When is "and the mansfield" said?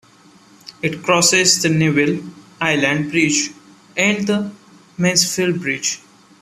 3.95-5.59